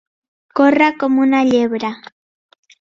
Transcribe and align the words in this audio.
Córrer 0.59 0.87
com 1.05 1.21
una 1.27 1.45
llebre. 1.53 1.95